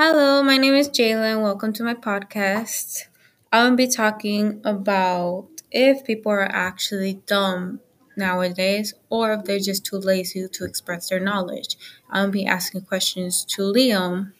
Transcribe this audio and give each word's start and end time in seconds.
Jalen. 0.00 1.42
Welcome 1.42 1.74
to 1.74 1.82
my 1.84 1.92
podcast. 1.92 3.04
I'm 3.52 3.66
gonna 3.66 3.76
be 3.76 3.86
talking 3.86 4.62
about 4.64 5.48
if 5.70 6.04
people 6.04 6.32
are 6.32 6.44
actually 6.50 7.20
dumb 7.26 7.80
nowadays 8.16 8.94
or 9.10 9.34
if 9.34 9.44
they're 9.44 9.58
just 9.58 9.84
too 9.84 9.96
lazy 9.98 10.48
to 10.48 10.64
express 10.64 11.10
their 11.10 11.20
knowledge. 11.20 11.76
I'm 12.08 12.22
gonna 12.22 12.32
be 12.32 12.46
asking 12.46 12.82
questions 12.86 13.44
to 13.56 13.60
Liam, 13.62 14.32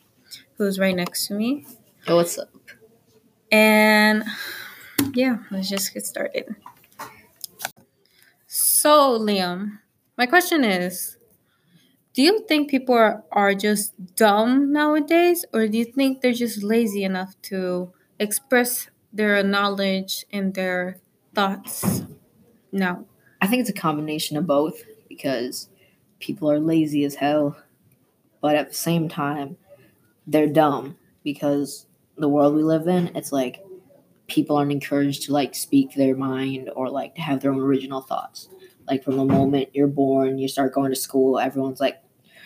who's 0.57 0.79
right 0.79 0.96
next 0.96 1.27
to 1.27 1.35
me. 1.35 1.67
Yo, 2.08 2.17
what's 2.17 2.39
up? 2.39 2.49
And 3.53 4.25
yeah, 5.14 5.39
let's 5.50 5.68
just 5.68 5.93
get 5.93 6.07
started. 6.07 6.57
So, 8.46 9.18
Liam, 9.18 9.81
my 10.17 10.27
question 10.27 10.64
is 10.64 11.17
Do 12.13 12.23
you 12.23 12.45
think 12.49 12.71
people 12.71 12.95
are, 12.95 13.25
are 13.31 13.55
just 13.55 13.93
dumb 14.17 14.73
nowadays, 14.73 15.45
or 15.53 15.68
do 15.68 15.79
you 15.79 15.85
think 15.85 16.21
they're 16.21 16.32
just 16.32 16.63
lazy 16.63 17.05
enough 17.05 17.41
to 17.43 17.93
express 18.18 18.89
their 19.13 19.43
knowledge 19.45 20.25
and 20.32 20.54
their 20.54 20.99
thoughts 21.35 22.03
now? 22.73 23.04
I 23.41 23.46
think 23.46 23.61
it's 23.61 23.71
a 23.71 23.75
combination 23.75 24.37
of 24.37 24.46
both 24.46 24.82
because 25.09 25.68
people 26.18 26.51
are 26.51 26.59
lazy 26.59 27.04
as 27.04 27.15
hell, 27.15 27.57
but 28.40 28.57
at 28.57 28.68
the 28.68 28.75
same 28.75 29.09
time, 29.09 29.57
they're 30.27 30.46
dumb 30.49 30.96
because 31.23 31.87
the 32.17 32.29
world 32.29 32.55
we 32.55 32.62
live 32.62 32.89
in, 32.89 33.15
it's 33.15 33.33
like 33.33 33.65
people 34.27 34.56
aren't 34.56 34.73
encouraged 34.73 35.25
to 35.25 35.33
like 35.33 35.55
speak 35.55 35.95
their 35.95 36.17
mind 36.17 36.71
or 36.75 36.91
like 36.91 37.15
to 37.15 37.21
have 37.21 37.41
their 37.41 37.53
own 37.53 37.61
original 37.61 38.01
thoughts. 38.01 38.49
Like 38.89 39.05
from 39.05 39.17
the 39.17 39.25
moment 39.25 39.71
you're 39.73 39.87
born, 39.87 40.39
you 40.39 40.49
start 40.49 40.75
going 40.75 40.91
to 40.91 40.97
school, 40.97 41.39
everyone's 41.39 41.81
like, 41.81 42.03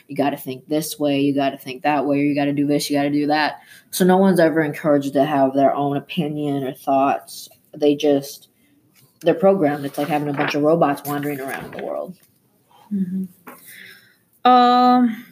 you 0.08 0.16
got 0.16 0.30
to 0.30 0.36
think 0.36 0.69
this 0.69 0.98
way, 0.98 1.20
you 1.20 1.34
got 1.34 1.50
to 1.50 1.58
think 1.58 1.83
that 1.83 2.06
way, 2.06 2.20
you 2.20 2.34
got 2.34 2.44
to 2.44 2.52
do 2.52 2.66
this, 2.66 2.91
you 2.91 2.97
got 2.97 3.05
to 3.05 3.10
do 3.10 3.27
that. 3.28 3.60
So 3.91 4.05
no 4.05 4.16
one's 4.19 4.38
ever 4.41 4.60
encouraged 4.60 5.12
to 5.14 5.24
have 5.24 5.55
their 5.55 5.74
own 5.74 5.97
opinion 5.97 6.64
or 6.64 6.74
thoughts. 6.74 7.48
They 7.74 7.94
just 7.94 8.48
they're 9.20 9.34
programmed. 9.34 9.84
It's 9.86 9.97
like 9.97 10.08
having 10.08 10.28
a 10.28 10.34
bunch 10.34 10.55
of 10.55 10.62
robots 10.62 11.02
wandering 11.08 11.41
around 11.41 11.72
the 11.72 11.82
world. 11.82 12.16
Um, 14.44 15.25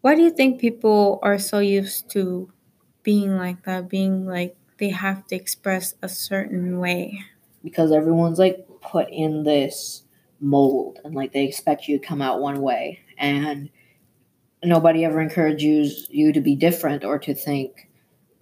why 0.00 0.14
do 0.14 0.22
you 0.22 0.30
think 0.30 0.60
people 0.60 1.20
are 1.22 1.38
so 1.38 1.60
used 1.60 2.10
to 2.10 2.50
being 3.04 3.36
like 3.36 3.62
that? 3.64 3.88
Being 3.88 4.26
like 4.26 4.56
they 4.78 4.90
have 4.90 5.26
to 5.28 5.36
express 5.36 5.94
a 6.02 6.08
certain 6.08 6.78
way. 6.78 7.24
because 7.64 7.92
everyone's 7.92 8.38
like 8.38 8.66
put 8.80 9.08
in 9.10 9.42
this 9.44 10.02
mold 10.40 10.98
and 11.04 11.14
like 11.14 11.32
they 11.32 11.44
expect 11.44 11.88
you 11.88 11.98
to 11.98 12.06
come 12.06 12.22
out 12.22 12.40
one 12.40 12.60
way 12.60 13.00
and 13.18 13.70
nobody 14.64 15.04
ever 15.04 15.20
encourages 15.20 16.06
you 16.10 16.32
to 16.32 16.40
be 16.40 16.56
different 16.56 17.04
or 17.04 17.18
to 17.18 17.34
think 17.34 17.88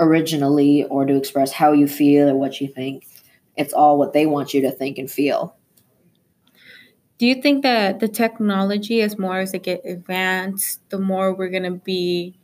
originally 0.01 0.85
or 0.85 1.05
to 1.05 1.17
express 1.17 1.53
how 1.53 1.73
you 1.73 1.89
feel 1.89 2.29
or 2.29 2.37
what 2.37 2.61
you 2.61 2.69
think 2.69 3.07
it's 3.57 3.73
all 3.73 3.99
what 3.99 4.13
they 4.13 4.27
want 4.27 4.53
you 4.53 4.61
to 4.61 4.71
think 4.71 4.99
and 4.99 5.11
feel 5.11 5.57
Do 7.19 7.27
you 7.27 7.41
think 7.41 7.63
that 7.63 8.01
the 8.01 8.09
technology, 8.09 9.01
as 9.01 9.19
more 9.19 9.41
as 9.41 9.55
it 9.55 9.63
get 9.63 9.81
advanced, 9.87 10.81
the 10.91 10.99
more 10.99 11.35
we're 11.35 11.49
gonna 11.49 11.71
be 11.81 12.37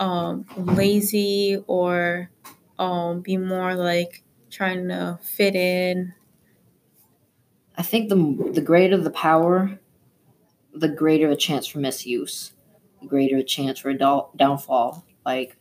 um, 0.00 0.46
lazy 0.56 1.62
or 1.66 2.30
um, 2.78 3.20
be 3.20 3.36
more 3.36 3.74
like 3.74 4.22
trying 4.50 4.88
to 4.88 5.18
fit 5.22 5.54
in? 5.54 6.14
i 7.76 7.82
think 7.82 8.08
the 8.08 8.16
the 8.52 8.62
greater 8.62 8.96
the 8.96 9.10
power 9.10 9.78
the 10.78 10.88
greater 10.88 11.28
the 11.28 11.36
chance 11.36 11.66
for 11.66 11.78
misuse 11.78 12.52
the 13.00 13.06
greater 13.06 13.36
the 13.36 13.44
chance 13.44 13.78
for 13.78 13.92
downfall. 13.92 15.04
Like 15.24 15.56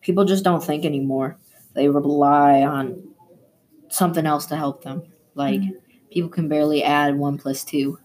people 0.00 0.24
just 0.24 0.44
don't 0.44 0.62
think 0.62 0.84
anymore. 0.84 1.36
They 1.74 1.88
rely 1.88 2.62
on 2.62 3.08
something 3.88 4.26
else 4.26 4.46
to 4.46 4.56
help 4.56 4.82
them. 4.82 5.02
Like 5.34 5.60
people 6.10 6.28
can 6.30 6.48
barely 6.48 6.82
add 6.82 7.16
one 7.18 7.38
plus 7.38 7.64
two. 7.64 7.98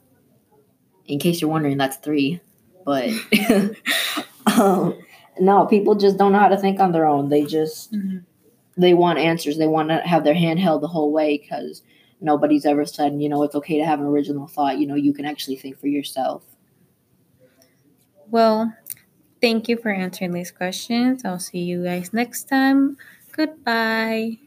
In 1.05 1.19
case 1.19 1.41
you're 1.41 1.49
wondering 1.49 1.77
that's 1.77 1.97
three 1.97 2.41
but 2.85 3.09
um, 4.57 4.97
no 5.39 5.65
people 5.65 5.95
just 5.95 6.17
don't 6.17 6.31
know 6.31 6.39
how 6.39 6.47
to 6.47 6.57
think 6.57 6.79
on 6.79 6.91
their 6.91 7.05
own. 7.05 7.29
They 7.29 7.43
just 7.45 7.91
Mhm. 7.93 8.23
they 8.77 8.93
want 8.93 9.19
answers. 9.19 9.57
They 9.57 9.67
want 9.67 9.89
to 9.89 9.99
have 9.99 10.23
their 10.23 10.33
hand 10.33 10.59
held 10.59 10.81
the 10.81 10.87
whole 10.87 11.11
way 11.11 11.37
because 11.37 11.83
nobody's 12.21 12.65
ever 12.65 12.85
said 12.85 13.21
you 13.21 13.29
know 13.29 13.43
it's 13.43 13.55
okay 13.55 13.77
to 13.77 13.85
have 13.85 13.99
an 13.99 14.05
original 14.05 14.47
thought 14.47 14.77
you 14.77 14.87
know 14.87 14.95
you 14.95 15.13
can 15.13 15.25
actually 15.25 15.55
think 15.55 15.79
for 15.79 15.87
yourself 15.87 16.43
Well, 18.29 18.75
thank 19.41 19.67
you 19.67 19.77
for 19.77 19.89
answering 19.89 20.33
these 20.33 20.51
questions. 20.51 21.25
I'll 21.25 21.39
see 21.39 21.59
you 21.59 21.83
guys 21.83 22.13
next 22.13 22.47
time. 22.47 22.97
Goodbye. 23.31 24.37